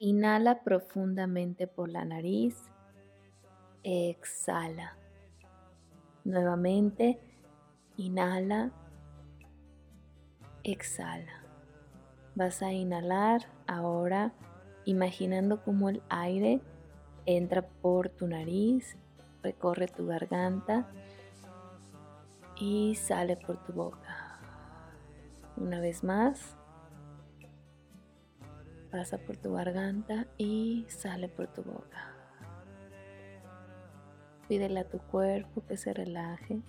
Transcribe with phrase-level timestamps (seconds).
[0.00, 2.56] Inhala profundamente por la nariz.
[3.82, 4.96] Exhala.
[6.24, 7.18] Nuevamente,
[7.96, 8.70] inhala.
[10.62, 11.42] Exhala.
[12.36, 14.32] Vas a inhalar ahora
[14.84, 16.60] imaginando cómo el aire
[17.26, 18.96] entra por tu nariz,
[19.42, 20.88] recorre tu garganta
[22.56, 24.38] y sale por tu boca.
[25.56, 26.57] Una vez más,
[28.90, 32.14] pasa por tu garganta y sale por tu boca.
[34.48, 36.60] Pídele a tu cuerpo que se relaje.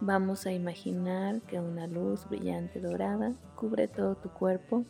[0.00, 4.84] Vamos a imaginar que una luz brillante dorada cubre todo tu cuerpo,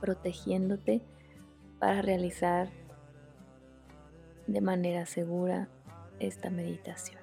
[0.00, 1.00] protegiéndote
[1.78, 2.70] para realizar
[4.48, 5.68] de manera segura
[6.18, 7.22] esta meditación.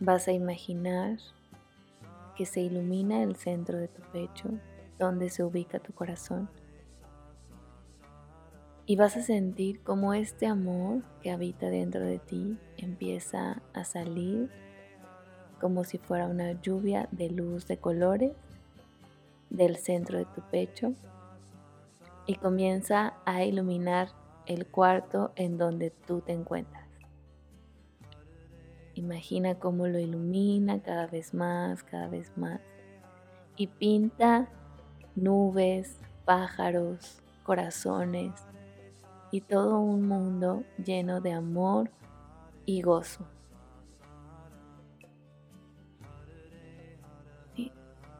[0.00, 1.18] Vas a imaginar
[2.38, 4.48] que se ilumina el centro de tu pecho,
[4.96, 6.48] donde se ubica tu corazón.
[8.86, 14.52] Y vas a sentir cómo este amor que habita dentro de ti empieza a salir
[15.60, 18.32] como si fuera una lluvia de luz de colores
[19.50, 20.94] del centro de tu pecho
[22.24, 24.10] y comienza a iluminar
[24.46, 26.77] el cuarto en donde tú te encuentras.
[28.98, 32.60] Imagina cómo lo ilumina cada vez más, cada vez más.
[33.56, 34.48] Y pinta
[35.14, 38.32] nubes, pájaros, corazones
[39.30, 41.92] y todo un mundo lleno de amor
[42.66, 43.24] y gozo.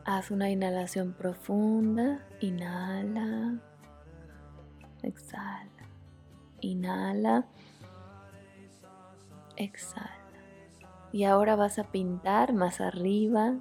[0.04, 2.24] haz una inhalación profunda.
[2.40, 3.58] Inhala.
[5.02, 5.84] Exhala.
[6.60, 7.46] Inhala.
[9.56, 10.27] Exhala.
[11.12, 13.56] Y ahora vas a pintar más arriba,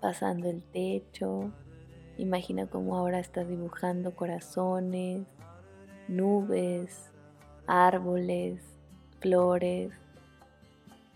[0.00, 1.52] pasando el techo.
[2.18, 5.26] Imagina cómo ahora estás dibujando corazones,
[6.08, 7.12] nubes,
[7.66, 8.62] árboles,
[9.20, 9.92] flores,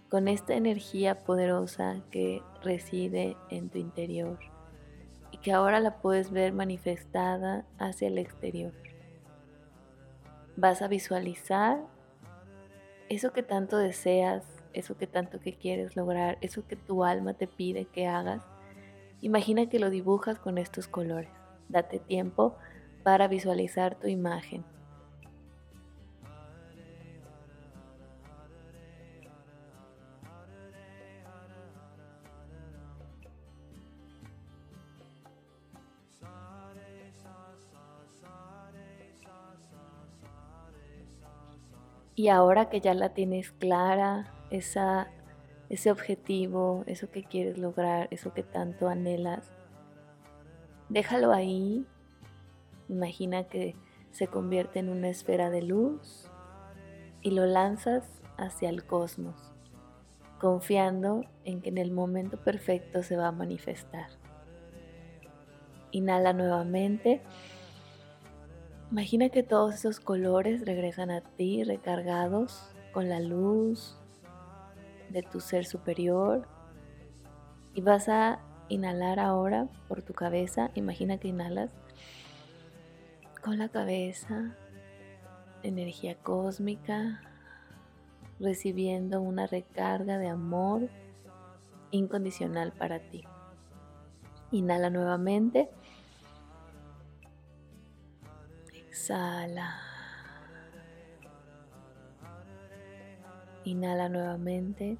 [0.09, 4.39] con esta energía poderosa que reside en tu interior
[5.31, 8.73] y que ahora la puedes ver manifestada hacia el exterior.
[10.57, 11.81] Vas a visualizar
[13.09, 17.47] eso que tanto deseas eso que tanto que quieres lograr, eso que tu alma te
[17.47, 18.43] pide que hagas,
[19.21, 21.31] imagina que lo dibujas con estos colores.
[21.69, 22.57] Date tiempo
[23.03, 24.65] para visualizar tu imagen.
[42.21, 45.09] Y ahora que ya la tienes clara, esa,
[45.69, 49.51] ese objetivo, eso que quieres lograr, eso que tanto anhelas.
[50.89, 51.87] Déjalo ahí.
[52.89, 53.77] Imagina que
[54.11, 56.29] se convierte en una esfera de luz
[57.23, 59.53] y lo lanzas hacia el cosmos,
[60.41, 64.09] confiando en que en el momento perfecto se va a manifestar.
[65.93, 67.21] Inhala nuevamente.
[68.91, 74.00] Imagina que todos esos colores regresan a ti recargados con la luz,
[75.11, 76.47] de tu ser superior
[77.75, 80.71] y vas a inhalar ahora por tu cabeza.
[80.75, 81.71] Imagina que inhalas
[83.43, 84.57] con la cabeza,
[85.63, 87.21] energía cósmica,
[88.39, 90.89] recibiendo una recarga de amor
[91.91, 93.25] incondicional para ti.
[94.53, 95.69] Inhala nuevamente.
[98.75, 99.90] Exhala.
[103.65, 104.97] Inhala nuevamente.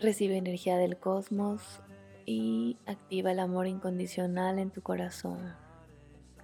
[0.00, 1.80] Recibe energía del cosmos
[2.26, 5.54] y activa el amor incondicional en tu corazón.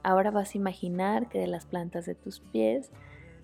[0.02, 2.90] Ahora vas a imaginar que de las plantas de tus pies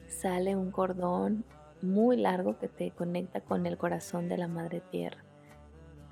[0.09, 1.45] sale un cordón
[1.83, 5.23] muy largo que te conecta con el corazón de la Madre Tierra.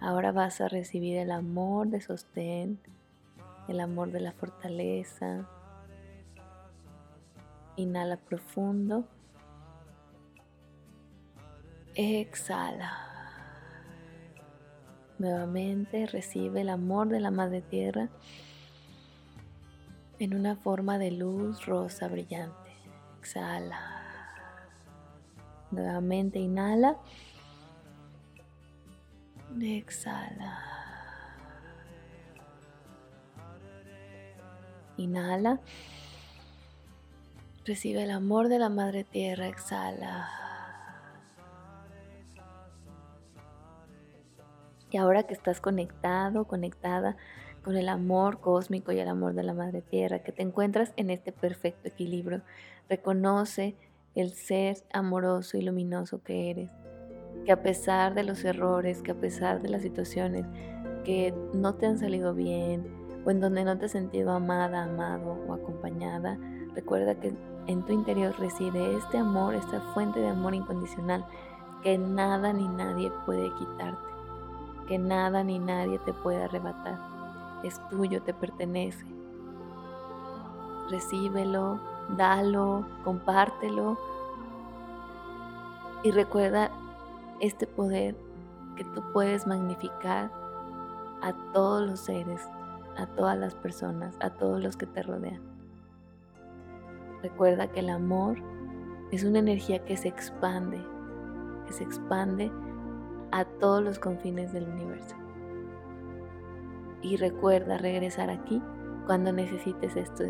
[0.00, 2.80] Ahora vas a recibir el amor de sostén,
[3.68, 5.48] el amor de la fortaleza.
[7.76, 9.08] Inhala profundo
[11.96, 12.92] Exhala.
[15.18, 18.08] Nuevamente recibe el amor de la Madre Tierra
[20.18, 22.72] en una forma de luz rosa brillante.
[23.20, 23.80] Exhala.
[25.70, 26.96] Nuevamente inhala.
[29.60, 30.62] Exhala.
[34.96, 35.60] Inhala.
[37.64, 39.46] Recibe el amor de la Madre Tierra.
[39.46, 40.43] Exhala.
[44.94, 47.16] Y ahora que estás conectado, conectada
[47.64, 51.10] con el amor cósmico y el amor de la Madre Tierra, que te encuentras en
[51.10, 52.42] este perfecto equilibrio.
[52.88, 53.74] Reconoce
[54.14, 56.70] el ser amoroso y luminoso que eres,
[57.44, 60.46] que a pesar de los errores, que a pesar de las situaciones
[61.04, 62.86] que no te han salido bien
[63.26, 66.38] o en donde no te has sentido amada, amado o acompañada,
[66.76, 67.34] recuerda que
[67.66, 71.26] en tu interior reside este amor, esta fuente de amor incondicional
[71.82, 74.13] que nada ni nadie puede quitarte,
[74.86, 76.98] que nada ni nadie te puede arrebatar.
[77.62, 79.04] Es tuyo, te pertenece.
[80.90, 81.80] Recíbelo,
[82.16, 83.98] dalo, compártelo
[86.02, 86.70] y recuerda
[87.40, 88.14] este poder
[88.76, 90.30] que tú puedes magnificar
[91.22, 92.42] a todos los seres,
[92.98, 95.40] a todas las personas, a todos los que te rodean.
[97.22, 98.36] Recuerda que el amor
[99.10, 100.78] es una energía que se expande,
[101.66, 102.52] que se expande
[103.34, 105.16] a todos los confines del universo.
[107.02, 108.62] Y recuerda regresar aquí
[109.06, 110.24] cuando necesites esto,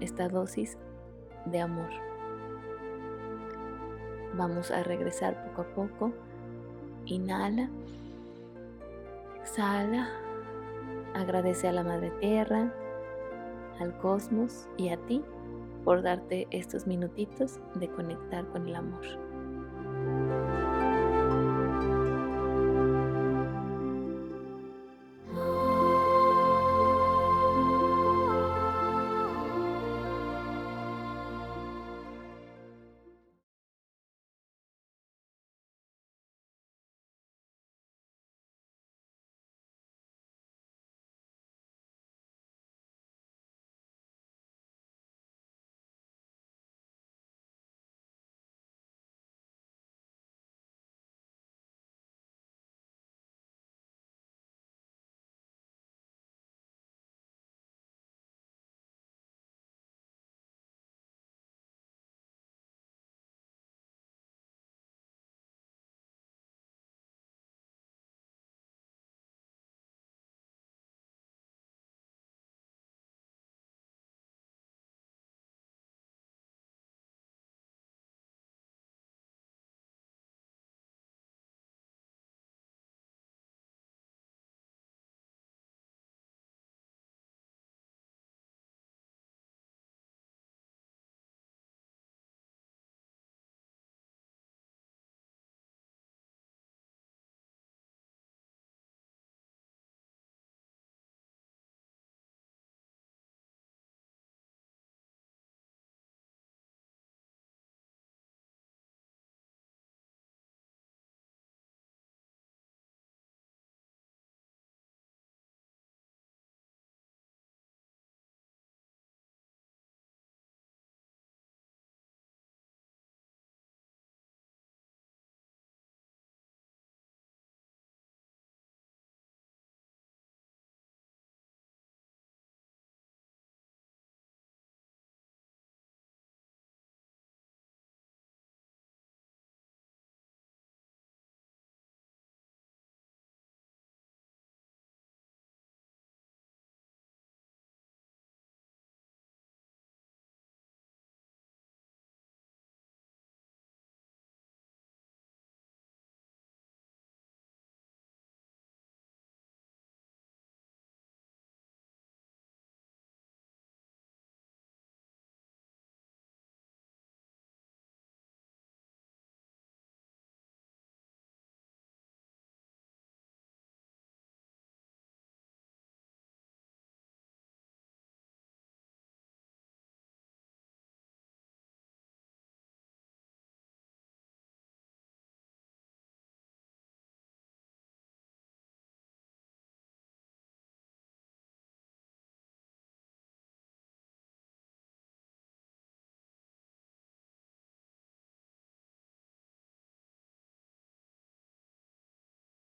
[0.00, 0.78] esta dosis
[1.46, 1.90] de amor.
[4.36, 6.12] Vamos a regresar poco a poco.
[7.06, 7.68] Inhala.
[9.42, 10.08] Exhala.
[11.14, 12.72] Agradece a la Madre Tierra,
[13.80, 15.24] al cosmos y a ti
[15.84, 19.29] por darte estos minutitos de conectar con el amor.